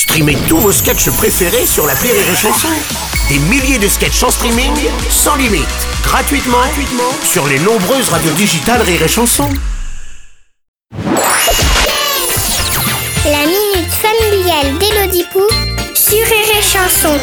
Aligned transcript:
Streamez 0.00 0.38
tous 0.48 0.56
vos 0.56 0.72
sketchs 0.72 1.10
préférés 1.10 1.66
sur 1.66 1.86
la 1.86 1.92
Rire 1.92 2.14
et 2.14 2.34
Chanson. 2.34 2.68
Des 3.28 3.38
milliers 3.38 3.78
de 3.78 3.86
sketchs 3.86 4.22
en 4.22 4.30
streaming, 4.30 4.72
sans 5.10 5.36
limite, 5.36 5.68
gratuitement, 6.02 6.56
gratuitement 6.56 7.12
sur 7.22 7.46
les 7.46 7.58
nombreuses 7.58 8.08
radios 8.08 8.32
digitales 8.32 8.80
Rire 8.80 9.02
et 9.02 9.08
Chanson. 9.08 9.50
La 13.26 13.44
minute 13.44 13.92
familiale 13.92 14.78
d'Élodie 14.78 15.26
Pou 15.34 15.42
sur 15.94 16.16
Rire 16.16 16.56
et 16.58 16.62
Chanson. 16.62 17.18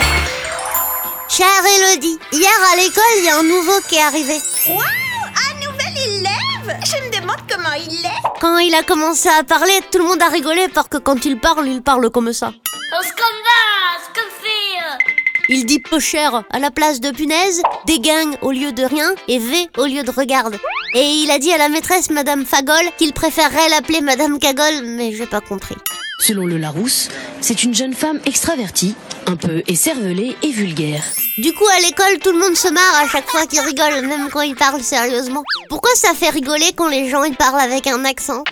Chère 1.29 1.47
Elodie, 1.79 2.19
hier 2.31 2.59
à 2.73 2.75
l'école, 2.75 3.03
il 3.17 3.25
y 3.25 3.29
a 3.29 3.39
un 3.39 3.43
nouveau 3.43 3.81
qui 3.89 3.95
est 3.95 4.03
arrivé. 4.03 4.39
Waouh 4.69 4.79
Un 4.79 5.55
nouvel 5.65 5.97
élève 6.05 6.77
Je 6.85 7.07
me 7.07 7.19
demande 7.19 7.41
comment 7.49 7.73
il 7.73 8.05
est. 8.05 8.39
Quand 8.39 8.59
il 8.59 8.75
a 8.75 8.83
commencé 8.83 9.29
à 9.29 9.43
parler, 9.43 9.81
tout 9.91 9.97
le 9.97 10.03
monde 10.03 10.21
a 10.21 10.29
rigolé 10.29 10.67
parce 10.71 10.89
que 10.89 10.97
quand 10.97 11.25
il 11.25 11.39
parle, 11.39 11.67
il 11.67 11.81
parle 11.81 12.11
comme 12.11 12.31
ça. 12.33 12.51
Il 15.49 15.65
dit 15.65 15.79
peu 15.79 15.99
cher 15.99 16.43
à 16.49 16.59
la 16.59 16.71
place 16.71 16.99
de 16.99 17.11
punaise, 17.11 17.61
dégagne 17.85 18.37
au 18.41 18.51
lieu 18.51 18.71
de 18.71 18.83
rien 18.83 19.13
et 19.27 19.39
V 19.39 19.69
au 19.77 19.85
lieu 19.85 20.03
de 20.03 20.11
regarde. 20.11 20.57
Et 20.93 21.03
il 21.03 21.31
a 21.31 21.39
dit 21.39 21.51
à 21.51 21.57
la 21.57 21.69
maîtresse 21.69 22.09
Madame 22.09 22.45
Fagol 22.45 22.83
qu'il 22.97 23.13
préférerait 23.13 23.69
l'appeler 23.69 24.01
Madame 24.01 24.39
Cagole, 24.39 24.83
mais 24.83 25.13
j'ai 25.13 25.25
pas 25.25 25.41
compris. 25.41 25.75
Selon 26.19 26.45
le 26.45 26.57
Larousse, 26.57 27.09
c'est 27.41 27.63
une 27.63 27.75
jeune 27.75 27.93
femme 27.93 28.19
extravertie, 28.25 28.95
un 29.27 29.35
peu 29.35 29.63
écervelée 29.67 30.35
et 30.41 30.51
vulgaire. 30.51 31.03
Du 31.37 31.53
coup, 31.53 31.67
à 31.67 31.79
l'école, 31.81 32.17
tout 32.23 32.31
le 32.31 32.39
monde 32.39 32.55
se 32.55 32.69
marre 32.69 32.95
à 33.03 33.07
chaque 33.07 33.29
fois 33.29 33.45
qu'il 33.45 33.59
rigole, 33.59 34.07
même 34.07 34.29
quand 34.31 34.41
il 34.41 34.55
parle 34.55 34.81
sérieusement. 34.81 35.43
Pourquoi 35.69 35.91
ça 35.95 36.13
fait 36.13 36.29
rigoler 36.29 36.71
quand 36.75 36.87
les 36.87 37.09
gens 37.09 37.23
ils 37.23 37.35
parlent 37.35 37.61
avec 37.61 37.85
un 37.85 38.03
accent? 38.05 38.43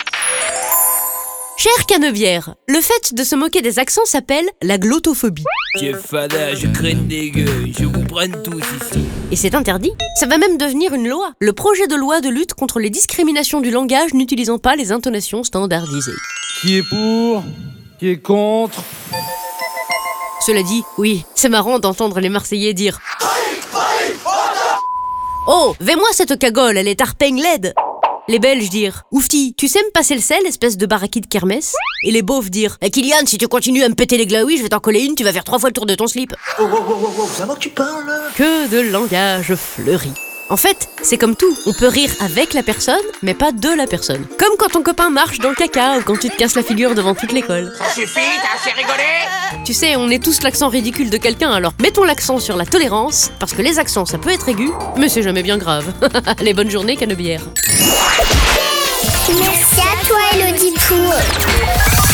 Chère 1.57 1.85
Canebière, 1.87 2.55
le 2.67 2.81
fait 2.81 3.13
de 3.13 3.23
se 3.23 3.33
moquer 3.33 3.61
des 3.61 3.79
accents 3.79 4.03
s'appelle 4.03 4.45
la 4.61 4.77
glottophobie. 4.77 5.45
Chef 5.79 6.05
fada, 6.05 6.53
je 6.53 6.67
des 6.67 7.31
gueux, 7.31 7.67
je 7.71 7.85
vous 7.85 8.03
prenne 8.03 8.43
tous 8.43 8.59
ici. 8.59 9.05
Et 9.31 9.37
c'est 9.37 9.55
interdit. 9.55 9.93
Ça 10.19 10.25
va 10.25 10.37
même 10.37 10.57
devenir 10.57 10.93
une 10.93 11.07
loi. 11.07 11.31
Le 11.39 11.53
projet 11.53 11.87
de 11.87 11.95
loi 11.95 12.19
de 12.19 12.27
lutte 12.27 12.53
contre 12.53 12.79
les 12.79 12.89
discriminations 12.89 13.61
du 13.61 13.71
langage 13.71 14.13
n'utilisant 14.13 14.57
pas 14.57 14.75
les 14.75 14.91
intonations 14.91 15.43
standardisées. 15.43 16.11
Qui 16.61 16.77
est 16.77 16.83
pour? 16.83 17.43
Qui 17.99 18.09
est 18.09 18.21
contre? 18.21 18.83
Cela 20.45 20.61
dit, 20.61 20.83
oui, 20.97 21.23
c'est 21.35 21.49
marrant 21.49 21.79
d'entendre 21.79 22.19
les 22.19 22.29
Marseillais 22.29 22.73
dire 22.73 22.99
Oh, 25.47 25.73
vais-moi 25.79 26.07
cette 26.11 26.37
cagole, 26.37 26.77
elle 26.77 26.87
est 26.87 27.01
arpeigne 27.01 27.41
laide 27.41 27.73
les 28.27 28.39
Belges 28.39 28.69
dire 28.69 29.03
Oufti, 29.11 29.53
tu 29.57 29.67
sais 29.67 29.81
me 29.83 29.91
passer 29.91 30.15
le 30.15 30.21
sel, 30.21 30.45
espèce 30.45 30.77
de 30.77 30.85
baraki 30.85 31.21
de 31.21 31.27
kermesse? 31.27 31.73
Et 32.03 32.11
les 32.11 32.21
beaufs 32.21 32.49
dire 32.49 32.77
Eh 32.81 32.89
Kylian, 32.89 33.25
si 33.25 33.37
tu 33.37 33.47
continues 33.47 33.83
à 33.83 33.89
me 33.89 33.95
péter 33.95 34.17
les 34.17 34.25
glaouis, 34.25 34.57
je 34.57 34.63
vais 34.63 34.69
t'en 34.69 34.79
coller 34.79 35.03
une, 35.03 35.15
tu 35.15 35.23
vas 35.23 35.33
faire 35.33 35.43
trois 35.43 35.59
fois 35.59 35.69
le 35.69 35.73
tour 35.73 35.85
de 35.85 35.95
ton 35.95 36.07
slip. 36.07 36.33
Oh, 36.59 36.63
oh, 36.71 36.77
oh, 36.77 36.93
oh, 37.03 37.13
oh, 37.19 37.29
c'est 37.33 37.45
moi 37.45 37.55
que 37.55 37.59
tu 37.61 37.69
parles? 37.69 38.11
Que 38.35 38.67
de 38.67 38.79
langage 38.91 39.53
fleuri. 39.55 40.11
En 40.47 40.57
fait, 40.57 40.89
c'est 41.01 41.17
comme 41.17 41.35
tout, 41.35 41.57
on 41.65 41.73
peut 41.73 41.87
rire 41.87 42.11
avec 42.19 42.53
la 42.53 42.61
personne, 42.61 43.01
mais 43.23 43.33
pas 43.33 43.51
de 43.51 43.69
la 43.69 43.87
personne. 43.87 44.27
Comme 44.37 44.55
quand 44.59 44.69
ton 44.69 44.83
copain 44.83 45.09
marche 45.09 45.39
dans 45.39 45.49
le 45.49 45.55
caca 45.55 45.97
ou 45.97 46.01
quand 46.03 46.19
tu 46.19 46.29
te 46.29 46.35
casses 46.35 46.53
la 46.53 46.61
figure 46.61 46.93
devant 46.93 47.15
toute 47.15 47.31
l'école. 47.31 47.73
Ça 47.79 47.91
suffit, 47.91 48.19
t'as 48.19 48.59
assez 48.59 48.75
rigolé 48.77 49.63
Tu 49.65 49.73
sais, 49.73 49.95
on 49.95 50.07
est 50.11 50.23
tous 50.23 50.43
l'accent 50.43 50.69
ridicule 50.69 51.09
de 51.09 51.17
quelqu'un, 51.17 51.49
alors 51.51 51.73
mettons 51.79 52.03
l'accent 52.03 52.37
sur 52.37 52.57
la 52.57 52.65
tolérance, 52.65 53.31
parce 53.39 53.53
que 53.53 53.63
les 53.63 53.79
accents 53.79 54.05
ça 54.05 54.19
peut 54.19 54.29
être 54.29 54.47
aigu, 54.47 54.69
mais 54.97 55.09
c'est 55.09 55.23
jamais 55.23 55.41
bien 55.41 55.57
grave. 55.57 55.91
Allez, 56.39 56.53
bonne 56.53 56.69
journée, 56.69 56.95
canebière. 56.95 57.41
Merci 59.39 59.79
à 59.79 60.05
toi, 60.05 60.19
Elodie 60.35 60.73
Pou. 60.87 62.04